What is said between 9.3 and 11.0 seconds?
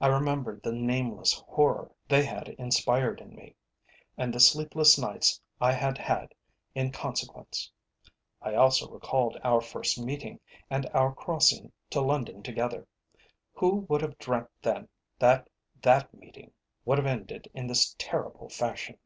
our first meeting and